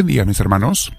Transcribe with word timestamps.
Buen 0.00 0.06
día 0.06 0.24
mis 0.24 0.40
hermanos. 0.40 0.94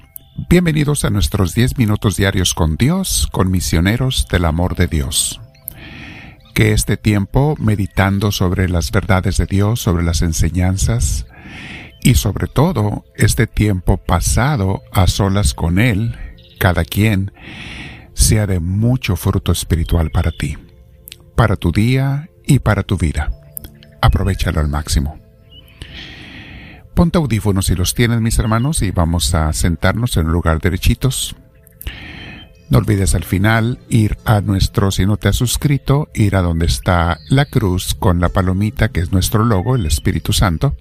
Bienvenidos 0.47 1.05
a 1.05 1.09
nuestros 1.09 1.55
10 1.55 1.79
minutos 1.79 2.17
diarios 2.17 2.53
con 2.53 2.75
Dios, 2.75 3.27
con 3.31 3.49
misioneros 3.49 4.27
del 4.29 4.45
amor 4.45 4.75
de 4.75 4.85
Dios. 4.85 5.41
Que 6.53 6.73
este 6.73 6.97
tiempo 6.97 7.55
meditando 7.57 8.31
sobre 8.31 8.69
las 8.69 8.91
verdades 8.91 9.37
de 9.37 9.47
Dios, 9.47 9.81
sobre 9.81 10.03
las 10.03 10.21
enseñanzas 10.21 11.25
y 12.03 12.13
sobre 12.13 12.45
todo 12.45 13.03
este 13.15 13.47
tiempo 13.47 13.97
pasado 13.97 14.83
a 14.91 15.07
solas 15.07 15.55
con 15.55 15.79
Él, 15.79 16.15
cada 16.59 16.85
quien, 16.85 17.33
sea 18.13 18.45
de 18.45 18.59
mucho 18.59 19.15
fruto 19.15 19.51
espiritual 19.51 20.11
para 20.11 20.29
ti, 20.29 20.59
para 21.35 21.55
tu 21.55 21.71
día 21.71 22.29
y 22.45 22.59
para 22.59 22.83
tu 22.83 22.97
vida. 22.97 23.31
Aprovechalo 23.99 24.59
al 24.59 24.67
máximo. 24.67 25.30
Ponte 27.01 27.17
audífonos 27.17 27.65
si 27.65 27.73
los 27.73 27.95
tienes, 27.95 28.21
mis 28.21 28.37
hermanos, 28.37 28.83
y 28.83 28.91
vamos 28.91 29.33
a 29.33 29.51
sentarnos 29.53 30.17
en 30.17 30.27
un 30.27 30.33
lugar 30.33 30.61
derechitos. 30.61 31.35
No 32.69 32.77
olvides 32.77 33.15
al 33.15 33.23
final 33.23 33.79
ir 33.89 34.19
a 34.23 34.41
nuestro, 34.41 34.91
si 34.91 35.07
no 35.07 35.17
te 35.17 35.27
has 35.27 35.35
suscrito, 35.35 36.09
ir 36.13 36.35
a 36.35 36.43
donde 36.43 36.67
está 36.67 37.17
la 37.27 37.45
cruz 37.45 37.95
con 37.95 38.19
la 38.19 38.29
palomita, 38.29 38.89
que 38.89 38.99
es 38.99 39.11
nuestro 39.11 39.43
logo, 39.43 39.75
el 39.75 39.87
Espíritu 39.87 40.31
Santo. 40.31 40.75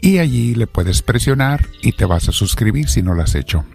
Y 0.00 0.16
allí 0.16 0.54
le 0.54 0.66
puedes 0.66 1.02
presionar 1.02 1.66
y 1.82 1.92
te 1.92 2.06
vas 2.06 2.30
a 2.30 2.32
suscribir 2.32 2.88
si 2.88 3.02
no 3.02 3.12
lo 3.12 3.20
has 3.20 3.34
hecho. 3.34 3.66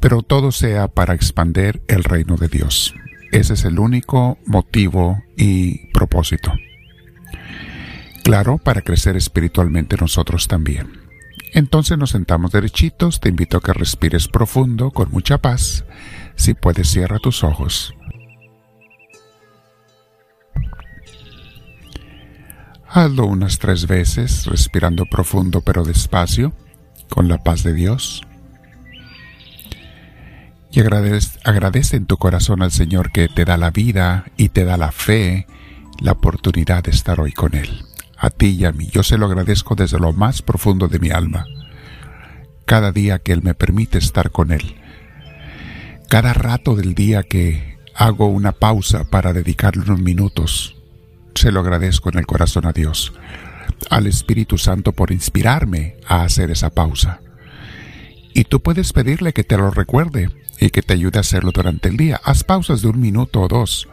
Pero 0.00 0.22
todo 0.22 0.50
sea 0.50 0.88
para 0.88 1.14
expander 1.14 1.80
el 1.86 2.02
reino 2.02 2.36
de 2.36 2.48
Dios. 2.48 2.92
Ese 3.30 3.54
es 3.54 3.64
el 3.64 3.78
único 3.78 4.36
motivo 4.46 5.22
y 5.36 5.92
propósito 5.92 6.52
claro, 8.22 8.58
para 8.58 8.82
crecer 8.82 9.16
espiritualmente 9.16 9.96
nosotros 9.96 10.48
también. 10.48 11.00
Entonces 11.52 11.98
nos 11.98 12.10
sentamos 12.10 12.52
derechitos, 12.52 13.20
te 13.20 13.28
invito 13.28 13.58
a 13.58 13.60
que 13.60 13.72
respires 13.72 14.28
profundo, 14.28 14.90
con 14.90 15.10
mucha 15.10 15.38
paz. 15.38 15.84
Si 16.36 16.54
puedes, 16.54 16.88
cierra 16.88 17.18
tus 17.18 17.42
ojos. 17.42 17.94
Hazlo 22.88 23.26
unas 23.26 23.58
tres 23.58 23.86
veces, 23.86 24.46
respirando 24.46 25.06
profundo 25.06 25.60
pero 25.60 25.84
despacio, 25.84 26.52
con 27.08 27.28
la 27.28 27.38
paz 27.38 27.62
de 27.62 27.72
Dios. 27.72 28.22
Y 30.72 30.80
agradece, 30.80 31.38
agradece 31.44 31.96
en 31.96 32.06
tu 32.06 32.16
corazón 32.16 32.62
al 32.62 32.70
Señor 32.70 33.10
que 33.10 33.28
te 33.28 33.44
da 33.44 33.56
la 33.56 33.70
vida 33.70 34.26
y 34.36 34.50
te 34.50 34.64
da 34.64 34.76
la 34.76 34.92
fe, 34.92 35.46
la 36.00 36.12
oportunidad 36.12 36.84
de 36.84 36.92
estar 36.92 37.20
hoy 37.20 37.32
con 37.32 37.54
Él 37.54 37.89
a 38.20 38.28
ti 38.28 38.48
y 38.48 38.64
a 38.66 38.72
mí. 38.72 38.88
Yo 38.92 39.02
se 39.02 39.16
lo 39.16 39.26
agradezco 39.26 39.74
desde 39.74 39.98
lo 39.98 40.12
más 40.12 40.42
profundo 40.42 40.88
de 40.88 40.98
mi 40.98 41.10
alma. 41.10 41.46
Cada 42.66 42.92
día 42.92 43.18
que 43.18 43.32
Él 43.32 43.42
me 43.42 43.54
permite 43.54 43.96
estar 43.96 44.30
con 44.30 44.52
Él. 44.52 44.76
Cada 46.08 46.34
rato 46.34 46.76
del 46.76 46.94
día 46.94 47.22
que 47.22 47.78
hago 47.94 48.26
una 48.26 48.52
pausa 48.52 49.04
para 49.04 49.32
dedicarle 49.32 49.82
unos 49.82 50.00
minutos. 50.00 50.76
Se 51.34 51.50
lo 51.50 51.60
agradezco 51.60 52.10
en 52.10 52.18
el 52.18 52.26
corazón 52.26 52.66
a 52.66 52.72
Dios, 52.72 53.14
al 53.88 54.06
Espíritu 54.06 54.58
Santo 54.58 54.92
por 54.92 55.12
inspirarme 55.12 55.96
a 56.06 56.22
hacer 56.22 56.50
esa 56.50 56.70
pausa. 56.70 57.20
Y 58.34 58.44
tú 58.44 58.60
puedes 58.60 58.92
pedirle 58.92 59.32
que 59.32 59.44
te 59.44 59.56
lo 59.56 59.70
recuerde 59.70 60.30
y 60.60 60.68
que 60.70 60.82
te 60.82 60.92
ayude 60.92 61.18
a 61.18 61.20
hacerlo 61.22 61.52
durante 61.52 61.88
el 61.88 61.96
día. 61.96 62.20
Haz 62.22 62.44
pausas 62.44 62.82
de 62.82 62.88
un 62.88 63.00
minuto 63.00 63.40
o 63.40 63.48
dos 63.48 63.88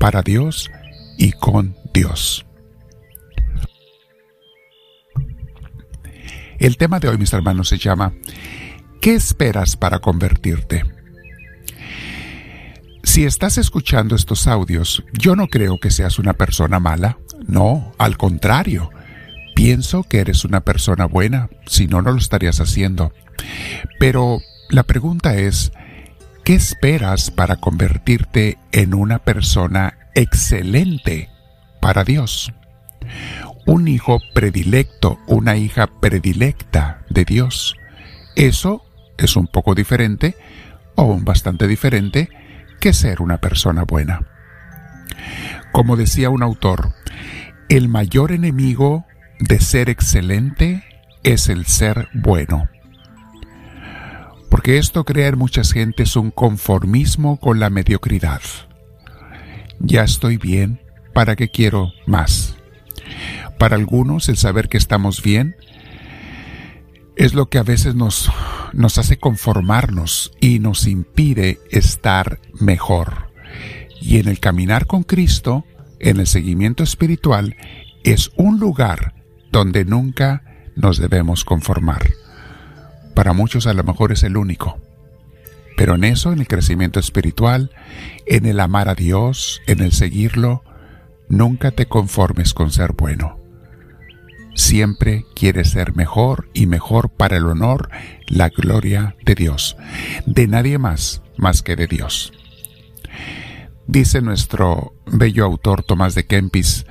para 0.00 0.22
Dios 0.22 0.68
y 1.16 1.32
con 1.32 1.76
Dios. 1.94 2.47
El 6.58 6.76
tema 6.76 6.98
de 6.98 7.08
hoy, 7.08 7.18
mis 7.18 7.32
hermanos, 7.32 7.68
se 7.68 7.78
llama 7.78 8.12
¿Qué 9.00 9.14
esperas 9.14 9.76
para 9.76 10.00
convertirte? 10.00 10.84
Si 13.04 13.24
estás 13.24 13.58
escuchando 13.58 14.16
estos 14.16 14.48
audios, 14.48 15.04
yo 15.12 15.36
no 15.36 15.46
creo 15.46 15.78
que 15.78 15.90
seas 15.90 16.18
una 16.18 16.32
persona 16.34 16.80
mala. 16.80 17.18
No, 17.46 17.92
al 17.96 18.16
contrario. 18.16 18.90
Pienso 19.54 20.02
que 20.02 20.18
eres 20.18 20.44
una 20.44 20.60
persona 20.60 21.06
buena, 21.06 21.48
si 21.66 21.86
no, 21.86 22.02
no 22.02 22.10
lo 22.10 22.18
estarías 22.18 22.60
haciendo. 22.60 23.12
Pero 24.00 24.40
la 24.68 24.82
pregunta 24.82 25.36
es, 25.36 25.72
¿qué 26.44 26.54
esperas 26.54 27.30
para 27.30 27.56
convertirte 27.56 28.58
en 28.72 28.94
una 28.94 29.20
persona 29.20 29.96
excelente 30.14 31.30
para 31.80 32.02
Dios? 32.02 32.52
Un 33.68 33.86
hijo 33.86 34.22
predilecto, 34.32 35.18
una 35.26 35.58
hija 35.58 35.88
predilecta 36.00 37.02
de 37.10 37.26
Dios. 37.26 37.76
Eso 38.34 38.82
es 39.18 39.36
un 39.36 39.46
poco 39.46 39.74
diferente, 39.74 40.36
o 40.94 41.18
bastante 41.20 41.68
diferente, 41.68 42.30
que 42.80 42.94
ser 42.94 43.20
una 43.20 43.42
persona 43.42 43.84
buena. 43.84 44.26
Como 45.70 45.96
decía 45.96 46.30
un 46.30 46.42
autor, 46.42 46.94
el 47.68 47.88
mayor 47.88 48.32
enemigo 48.32 49.04
de 49.38 49.60
ser 49.60 49.90
excelente 49.90 50.82
es 51.22 51.50
el 51.50 51.66
ser 51.66 52.08
bueno. 52.14 52.70
Porque 54.48 54.78
esto 54.78 55.04
crea 55.04 55.28
en 55.28 55.36
muchas 55.36 55.74
gentes 55.74 56.16
un 56.16 56.30
conformismo 56.30 57.38
con 57.38 57.60
la 57.60 57.68
mediocridad. 57.68 58.40
Ya 59.78 60.04
estoy 60.04 60.38
bien, 60.38 60.80
¿para 61.12 61.36
qué 61.36 61.50
quiero 61.50 61.92
más? 62.06 62.57
Para 63.58 63.74
algunos 63.76 64.28
el 64.28 64.36
saber 64.36 64.68
que 64.68 64.78
estamos 64.78 65.22
bien 65.22 65.56
es 67.16 67.34
lo 67.34 67.48
que 67.50 67.58
a 67.58 67.64
veces 67.64 67.96
nos, 67.96 68.30
hace 68.96 69.18
conformarnos 69.18 70.32
y 70.40 70.60
nos 70.60 70.86
impide 70.86 71.58
estar 71.70 72.38
mejor. 72.60 73.32
Y 74.00 74.18
en 74.20 74.28
el 74.28 74.38
caminar 74.38 74.86
con 74.86 75.02
Cristo, 75.02 75.64
en 75.98 76.20
el 76.20 76.28
seguimiento 76.28 76.84
espiritual, 76.84 77.56
es 78.04 78.30
un 78.36 78.60
lugar 78.60 79.14
donde 79.50 79.84
nunca 79.84 80.44
nos 80.76 80.98
debemos 80.98 81.44
conformar. 81.44 82.08
Para 83.16 83.32
muchos 83.32 83.66
a 83.66 83.74
lo 83.74 83.82
mejor 83.82 84.12
es 84.12 84.22
el 84.22 84.36
único. 84.36 84.78
Pero 85.76 85.96
en 85.96 86.04
eso, 86.04 86.32
en 86.32 86.38
el 86.38 86.46
crecimiento 86.46 87.00
espiritual, 87.00 87.72
en 88.26 88.46
el 88.46 88.60
amar 88.60 88.88
a 88.88 88.94
Dios, 88.94 89.60
en 89.66 89.80
el 89.80 89.90
seguirlo, 89.90 90.62
nunca 91.28 91.72
te 91.72 91.86
conformes 91.86 92.54
con 92.54 92.70
ser 92.70 92.92
bueno. 92.92 93.47
Siempre 94.58 95.24
quieres 95.36 95.70
ser 95.70 95.94
mejor 95.94 96.50
y 96.52 96.66
mejor 96.66 97.10
para 97.10 97.36
el 97.36 97.46
honor, 97.46 97.90
la 98.26 98.48
gloria 98.48 99.14
de 99.24 99.36
Dios, 99.36 99.76
de 100.26 100.48
nadie 100.48 100.78
más 100.78 101.22
más 101.36 101.62
que 101.62 101.76
de 101.76 101.86
Dios. 101.86 102.32
Dice 103.86 104.20
nuestro 104.20 104.94
bello 105.06 105.44
autor 105.44 105.84
Tomás 105.84 106.16
de 106.16 106.26
Kempis, 106.26 106.86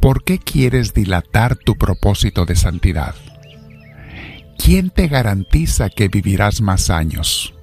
¿por 0.00 0.22
qué 0.22 0.38
quieres 0.38 0.94
dilatar 0.94 1.56
tu 1.56 1.74
propósito 1.74 2.46
de 2.46 2.54
santidad? 2.54 3.16
¿Quién 4.56 4.90
te 4.90 5.08
garantiza 5.08 5.90
que 5.90 6.06
vivirás 6.06 6.60
más 6.60 6.90
años? 6.90 7.54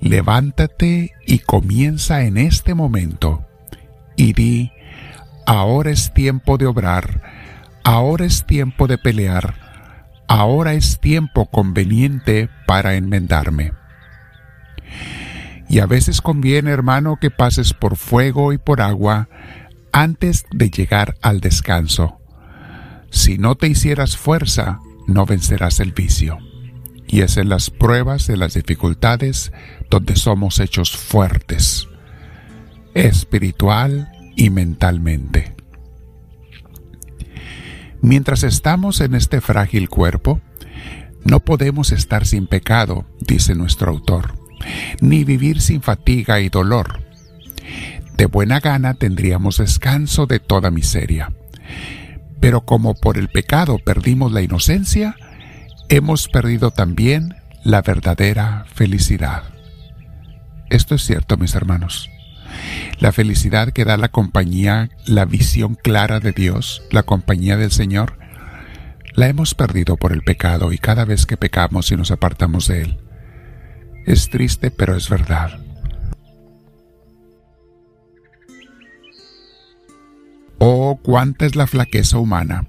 Levántate 0.00 1.12
y 1.26 1.40
comienza 1.40 2.22
en 2.24 2.38
este 2.38 2.72
momento 2.72 3.44
y 4.16 4.32
di, 4.32 4.72
ahora 5.46 5.90
es 5.90 6.14
tiempo 6.14 6.56
de 6.56 6.64
obrar, 6.66 7.41
ahora 7.92 8.24
es 8.24 8.46
tiempo 8.46 8.86
de 8.86 8.96
pelear, 8.96 9.54
ahora 10.26 10.72
es 10.72 10.98
tiempo 10.98 11.50
conveniente 11.50 12.48
para 12.66 12.94
enmendarme. 12.94 13.74
Y 15.68 15.80
a 15.80 15.84
veces 15.84 16.22
conviene, 16.22 16.70
hermano, 16.70 17.18
que 17.20 17.30
pases 17.30 17.74
por 17.74 17.96
fuego 17.96 18.54
y 18.54 18.58
por 18.58 18.80
agua 18.80 19.28
antes 19.92 20.46
de 20.50 20.70
llegar 20.70 21.16
al 21.20 21.40
descanso. 21.40 22.18
Si 23.10 23.36
no 23.36 23.56
te 23.56 23.66
hicieras 23.66 24.16
fuerza, 24.16 24.80
no 25.06 25.26
vencerás 25.26 25.78
el 25.78 25.92
vicio. 25.92 26.38
Y 27.06 27.20
es 27.20 27.36
en 27.36 27.50
las 27.50 27.68
pruebas 27.68 28.26
de 28.26 28.38
las 28.38 28.54
dificultades 28.54 29.52
donde 29.90 30.16
somos 30.16 30.60
hechos 30.60 30.96
fuertes, 30.96 31.88
espiritual 32.94 34.10
y 34.34 34.48
mentalmente. 34.48 35.51
Mientras 38.02 38.42
estamos 38.42 39.00
en 39.00 39.14
este 39.14 39.40
frágil 39.40 39.88
cuerpo, 39.88 40.40
no 41.24 41.38
podemos 41.38 41.92
estar 41.92 42.26
sin 42.26 42.48
pecado, 42.48 43.06
dice 43.20 43.54
nuestro 43.54 43.92
autor, 43.92 44.34
ni 45.00 45.22
vivir 45.22 45.60
sin 45.60 45.82
fatiga 45.82 46.40
y 46.40 46.48
dolor. 46.48 47.00
De 48.16 48.26
buena 48.26 48.58
gana 48.58 48.94
tendríamos 48.94 49.58
descanso 49.58 50.26
de 50.26 50.40
toda 50.40 50.72
miseria. 50.72 51.32
Pero 52.40 52.62
como 52.62 52.94
por 52.94 53.18
el 53.18 53.28
pecado 53.28 53.78
perdimos 53.78 54.32
la 54.32 54.42
inocencia, 54.42 55.14
hemos 55.88 56.26
perdido 56.26 56.72
también 56.72 57.36
la 57.62 57.82
verdadera 57.82 58.66
felicidad. 58.74 59.44
Esto 60.70 60.96
es 60.96 61.04
cierto, 61.04 61.36
mis 61.36 61.54
hermanos. 61.54 62.10
La 62.98 63.12
felicidad 63.12 63.72
que 63.72 63.84
da 63.84 63.96
la 63.96 64.08
compañía, 64.08 64.90
la 65.06 65.24
visión 65.24 65.74
clara 65.74 66.20
de 66.20 66.32
Dios, 66.32 66.82
la 66.90 67.02
compañía 67.02 67.56
del 67.56 67.72
Señor, 67.72 68.18
la 69.14 69.28
hemos 69.28 69.54
perdido 69.54 69.96
por 69.96 70.12
el 70.12 70.22
pecado 70.22 70.72
y 70.72 70.78
cada 70.78 71.04
vez 71.04 71.26
que 71.26 71.36
pecamos 71.36 71.90
y 71.92 71.96
nos 71.96 72.10
apartamos 72.10 72.68
de 72.68 72.82
Él. 72.82 72.98
Es 74.06 74.30
triste, 74.30 74.70
pero 74.70 74.96
es 74.96 75.08
verdad. 75.08 75.60
Oh, 80.58 81.00
cuánta 81.02 81.44
es 81.44 81.56
la 81.56 81.66
flaqueza 81.66 82.18
humana, 82.18 82.68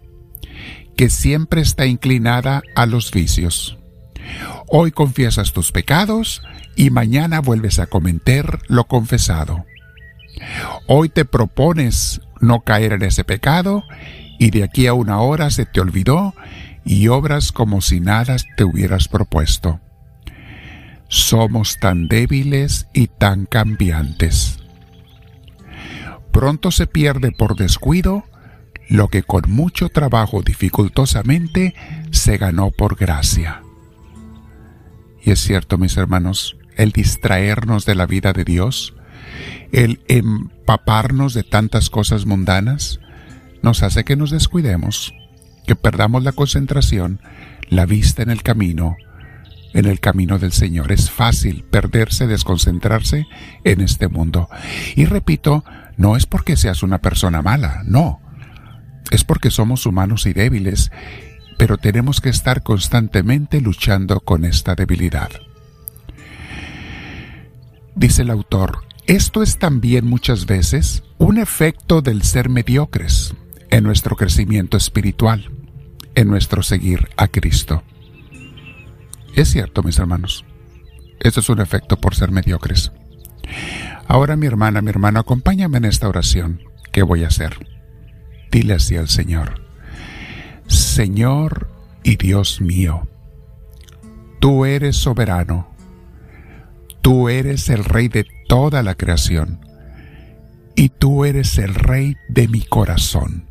que 0.97 1.09
siempre 1.09 1.61
está 1.61 1.85
inclinada 1.85 2.63
a 2.75 2.85
los 2.85 3.11
vicios. 3.11 3.77
Hoy 4.67 4.91
confiesas 4.91 5.53
tus 5.53 5.71
pecados 5.71 6.41
y 6.75 6.89
mañana 6.89 7.39
vuelves 7.39 7.79
a 7.79 7.85
cometer 7.85 8.59
lo 8.67 8.85
confesado. 8.85 9.65
Hoy 10.87 11.09
te 11.09 11.25
propones 11.25 12.21
no 12.39 12.61
caer 12.61 12.93
en 12.93 13.03
ese 13.03 13.23
pecado 13.23 13.83
y 14.39 14.51
de 14.51 14.63
aquí 14.63 14.87
a 14.87 14.93
una 14.93 15.19
hora 15.19 15.49
se 15.49 15.65
te 15.65 15.79
olvidó 15.79 16.33
y 16.85 17.07
obras 17.07 17.51
como 17.51 17.81
si 17.81 17.99
nada 17.99 18.35
te 18.57 18.63
hubieras 18.63 19.07
propuesto. 19.07 19.79
Somos 21.07 21.77
tan 21.79 22.07
débiles 22.07 22.87
y 22.93 23.07
tan 23.07 23.45
cambiantes. 23.45 24.59
Pronto 26.31 26.71
se 26.71 26.87
pierde 26.87 27.31
por 27.31 27.55
descuido 27.55 28.25
lo 28.89 29.07
que 29.07 29.23
con 29.23 29.43
mucho 29.47 29.89
trabajo 29.89 30.41
dificultosamente 30.41 31.75
se 32.11 32.37
ganó 32.37 32.71
por 32.71 32.95
gracia. 32.95 33.61
Y 35.21 35.31
es 35.31 35.39
cierto, 35.39 35.77
mis 35.77 35.95
hermanos, 35.95 36.57
el 36.75 36.91
distraernos 36.91 37.85
de 37.85 37.95
la 37.95 38.05
vida 38.05 38.33
de 38.33 38.43
Dios, 38.43 38.95
el 39.71 40.01
empaparnos 40.07 41.33
de 41.33 41.43
tantas 41.43 41.89
cosas 41.89 42.25
mundanas, 42.25 42.99
nos 43.61 43.83
hace 43.83 44.03
que 44.03 44.15
nos 44.15 44.31
descuidemos, 44.31 45.13
que 45.65 45.75
perdamos 45.75 46.23
la 46.23 46.31
concentración, 46.31 47.21
la 47.69 47.85
vista 47.85 48.21
en 48.23 48.29
el 48.29 48.43
camino, 48.43 48.97
en 49.73 49.85
el 49.85 49.99
camino 49.99 50.39
del 50.39 50.51
Señor. 50.51 50.91
Es 50.91 51.09
fácil 51.09 51.63
perderse, 51.63 52.27
desconcentrarse 52.27 53.25
en 53.63 53.81
este 53.81 54.07
mundo. 54.07 54.49
Y 54.95 55.05
repito, 55.05 55.63
no 55.97 56.15
es 56.17 56.25
porque 56.25 56.57
seas 56.57 56.83
una 56.83 56.99
persona 56.99 57.41
mala, 57.41 57.81
no. 57.85 58.19
Es 59.11 59.23
porque 59.23 59.51
somos 59.51 59.85
humanos 59.85 60.25
y 60.25 60.33
débiles 60.33 60.91
pero 61.57 61.77
tenemos 61.77 62.21
que 62.21 62.29
estar 62.29 62.63
constantemente 62.63 63.61
luchando 63.61 64.19
con 64.19 64.45
esta 64.45 64.75
debilidad. 64.75 65.29
Dice 67.95 68.23
el 68.23 68.31
autor, 68.31 68.79
esto 69.07 69.43
es 69.43 69.57
también 69.57 70.05
muchas 70.05 70.45
veces 70.45 71.03
un 71.17 71.37
efecto 71.37 72.01
del 72.01 72.23
ser 72.23 72.49
mediocres 72.49 73.33
en 73.69 73.83
nuestro 73.83 74.15
crecimiento 74.15 74.77
espiritual, 74.77 75.51
en 76.15 76.27
nuestro 76.29 76.63
seguir 76.63 77.09
a 77.17 77.27
Cristo. 77.27 77.83
Es 79.35 79.49
cierto, 79.49 79.83
mis 79.83 79.99
hermanos, 79.99 80.45
esto 81.19 81.39
es 81.39 81.49
un 81.49 81.59
efecto 81.59 81.97
por 81.97 82.15
ser 82.15 82.31
mediocres. 82.31 82.91
Ahora 84.07 84.35
mi 84.35 84.45
hermana, 84.45 84.81
mi 84.81 84.89
hermano, 84.89 85.19
acompáñame 85.19 85.77
en 85.77 85.85
esta 85.85 86.07
oración. 86.07 86.61
¿Qué 86.91 87.03
voy 87.03 87.23
a 87.23 87.27
hacer? 87.27 87.67
Dile 88.51 88.75
así 88.75 88.95
al 88.95 89.09
Señor. 89.09 89.63
Señor 90.67 91.69
y 92.03 92.17
Dios 92.17 92.61
mío, 92.61 93.07
tú 94.39 94.65
eres 94.65 94.97
soberano, 94.97 95.72
tú 97.03 97.27
eres 97.27 97.69
el 97.69 97.83
Rey 97.83 98.07
de 98.07 98.25
toda 98.47 98.81
la 98.81 98.95
creación, 98.95 99.59
y 100.73 100.89
tú 100.89 101.25
eres 101.25 101.59
el 101.59 101.75
Rey 101.75 102.15
de 102.29 102.47
mi 102.47 102.61
corazón. 102.61 103.49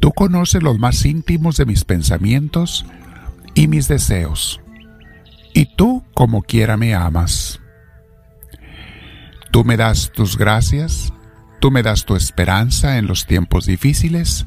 Tú 0.00 0.10
conoces 0.10 0.62
los 0.62 0.78
más 0.78 1.06
íntimos 1.06 1.56
de 1.56 1.64
mis 1.64 1.84
pensamientos 1.84 2.84
y 3.54 3.68
mis 3.68 3.86
deseos, 3.86 4.60
y 5.54 5.66
tú 5.76 6.04
como 6.14 6.42
quiera 6.42 6.76
me 6.76 6.94
amas. 6.94 7.60
Tú 9.52 9.64
me 9.64 9.76
das 9.76 10.10
tus 10.12 10.36
gracias, 10.36 11.12
tú 11.60 11.70
me 11.70 11.84
das 11.84 12.04
tu 12.04 12.16
esperanza 12.16 12.98
en 12.98 13.06
los 13.06 13.26
tiempos 13.26 13.66
difíciles, 13.66 14.46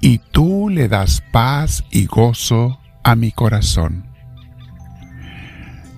y 0.00 0.18
tú 0.18 0.68
le 0.68 0.86
das 0.86 1.24
paz 1.32 1.84
y 1.90 2.06
gozo 2.06 2.78
a 3.02 3.16
mi 3.16 3.32
corazón. 3.32 4.13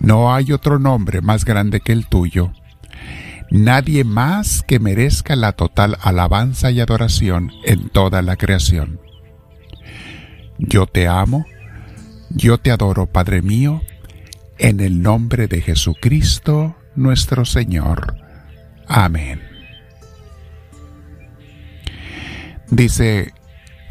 No 0.06 0.32
hay 0.32 0.52
otro 0.52 0.78
nombre 0.78 1.20
más 1.20 1.44
grande 1.44 1.80
que 1.80 1.90
el 1.90 2.06
tuyo, 2.06 2.52
nadie 3.50 4.04
más 4.04 4.62
que 4.62 4.78
merezca 4.78 5.34
la 5.34 5.50
total 5.50 5.98
alabanza 6.00 6.70
y 6.70 6.78
adoración 6.78 7.50
en 7.64 7.88
toda 7.88 8.22
la 8.22 8.36
creación. 8.36 9.00
Yo 10.58 10.86
te 10.86 11.08
amo, 11.08 11.44
yo 12.30 12.58
te 12.58 12.70
adoro, 12.70 13.06
Padre 13.06 13.42
mío, 13.42 13.82
en 14.58 14.78
el 14.78 15.02
nombre 15.02 15.48
de 15.48 15.60
Jesucristo 15.60 16.76
nuestro 16.94 17.44
Señor. 17.44 18.16
Amén. 18.86 19.42
Dice 22.70 23.32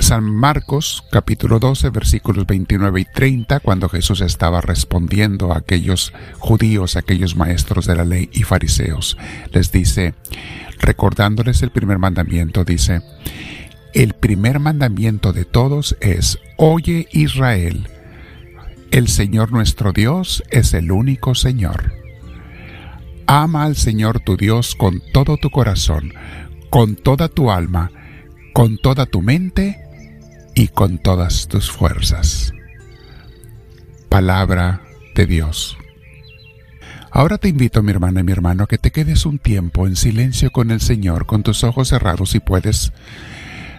San 0.05 0.35
Marcos 0.35 1.03
capítulo 1.09 1.57
12 1.57 1.89
versículos 1.89 2.45
29 2.45 3.01
y 3.01 3.05
30, 3.05 3.59
cuando 3.59 3.89
Jesús 3.89 4.21
estaba 4.21 4.61
respondiendo 4.61 5.51
a 5.51 5.57
aquellos 5.57 6.13
judíos, 6.37 6.95
a 6.95 6.99
aquellos 6.99 7.35
maestros 7.35 7.87
de 7.87 7.95
la 7.95 8.05
ley 8.05 8.29
y 8.31 8.43
fariseos, 8.43 9.17
les 9.51 9.71
dice, 9.71 10.13
recordándoles 10.77 11.63
el 11.63 11.71
primer 11.71 11.97
mandamiento, 11.97 12.63
dice, 12.63 13.01
el 13.95 14.13
primer 14.13 14.59
mandamiento 14.59 15.33
de 15.33 15.43
todos 15.43 15.97
es, 16.01 16.37
oye 16.57 17.07
Israel, 17.11 17.87
el 18.91 19.07
Señor 19.07 19.51
nuestro 19.51 19.91
Dios 19.91 20.43
es 20.51 20.75
el 20.75 20.91
único 20.91 21.33
Señor. 21.33 21.93
Ama 23.25 23.63
al 23.63 23.75
Señor 23.75 24.19
tu 24.19 24.37
Dios 24.37 24.75
con 24.75 25.01
todo 25.13 25.37
tu 25.37 25.49
corazón, 25.49 26.13
con 26.69 26.95
toda 26.95 27.27
tu 27.27 27.49
alma, 27.49 27.89
con 28.53 28.77
toda 28.77 29.07
tu 29.07 29.23
mente 29.23 29.81
y 30.55 30.69
con 30.69 30.97
todas 30.97 31.47
tus 31.49 31.69
fuerzas. 31.69 32.53
Palabra 34.09 34.81
de 35.13 35.25
Dios. 35.25 35.77
Ahora 37.11 37.37
te 37.37 37.49
invito, 37.49 37.83
mi 37.83 37.91
hermana 37.91 38.21
y 38.21 38.23
mi 38.23 38.31
hermano, 38.31 38.63
a 38.63 38.67
que 38.67 38.77
te 38.77 38.91
quedes 38.91 39.25
un 39.25 39.37
tiempo 39.37 39.85
en 39.85 39.95
silencio 39.95 40.51
con 40.51 40.71
el 40.71 40.81
Señor, 40.81 41.25
con 41.25 41.43
tus 41.43 41.63
ojos 41.63 41.89
cerrados 41.89 42.31
si 42.31 42.39
puedes. 42.39 42.93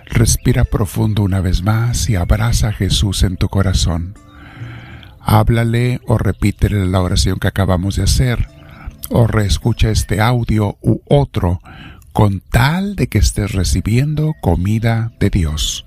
Respira 0.06 0.64
profundo 0.64 1.22
una 1.22 1.40
vez 1.40 1.62
más 1.62 2.08
y 2.08 2.16
abraza 2.16 2.68
a 2.68 2.72
Jesús 2.72 3.22
en 3.22 3.36
tu 3.36 3.48
corazón. 3.48 4.14
Háblale 5.20 6.00
o 6.06 6.18
repítele 6.18 6.86
la 6.86 7.00
oración 7.00 7.38
que 7.38 7.48
acabamos 7.48 7.96
de 7.96 8.04
hacer, 8.04 8.48
o 9.10 9.26
reescucha 9.26 9.90
este 9.90 10.20
audio 10.20 10.76
u 10.82 11.00
otro, 11.08 11.60
con 12.12 12.40
tal 12.40 12.96
de 12.96 13.08
que 13.08 13.18
estés 13.18 13.52
recibiendo 13.52 14.34
comida 14.40 15.12
de 15.18 15.30
Dios 15.30 15.85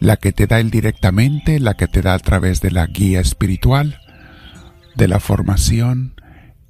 la 0.00 0.16
que 0.16 0.32
te 0.32 0.46
da 0.46 0.60
Él 0.60 0.70
directamente, 0.70 1.60
la 1.60 1.74
que 1.74 1.88
te 1.88 2.02
da 2.02 2.14
a 2.14 2.18
través 2.18 2.60
de 2.60 2.70
la 2.70 2.86
guía 2.86 3.20
espiritual, 3.20 4.00
de 4.94 5.08
la 5.08 5.20
formación, 5.20 6.14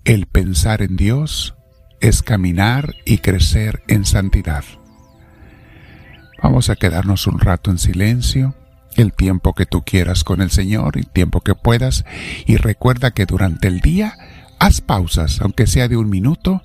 el 0.05 0.27
pensar 0.27 0.83
en 0.83 0.97
Dios, 0.97 1.55
es 2.01 2.23
caminar 2.23 2.95
y 3.05 3.19
crecer 3.19 3.83
en 3.89 4.05
santidad. 4.05 4.65
Vamos 6.43 6.71
a 6.71 6.77
quedarnos 6.77 7.27
un 7.27 7.41
rato 7.41 7.71
en 7.71 7.79
silencio, 7.79 8.55
el 8.97 9.13
tiempo 9.13 9.55
que 9.55 9.67
tú 9.67 9.83
quieras 9.83 10.25
con 10.25 10.41
el 10.41 10.51
Señor, 10.51 10.97
el 10.97 11.09
tiempo 11.09 11.41
que 11.41 11.55
puedas, 11.55 12.05
y 12.47 12.57
recuerda 12.57 13.11
que 13.11 13.27
durante 13.27 13.69
el 13.69 13.81
día 13.81 14.15
haz 14.59 14.81
pausas, 14.81 15.41
aunque 15.41 15.67
sea 15.67 15.89
de 15.89 15.97
un 15.97 16.09
minuto, 16.09 16.63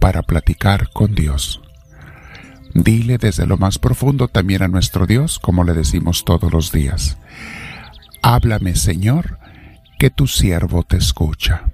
para 0.00 0.22
platicar 0.22 0.90
con 0.90 1.14
Dios. 1.14 1.60
Dile 2.84 3.18
desde 3.18 3.44
lo 3.44 3.56
más 3.56 3.76
profundo 3.80 4.28
también 4.28 4.62
a 4.62 4.68
nuestro 4.68 5.04
Dios, 5.04 5.40
como 5.40 5.64
le 5.64 5.72
decimos 5.72 6.24
todos 6.24 6.52
los 6.52 6.70
días. 6.70 7.18
Háblame, 8.22 8.76
Señor, 8.76 9.40
que 9.98 10.10
tu 10.10 10.28
siervo 10.28 10.84
te 10.84 10.96
escucha. 10.96 11.72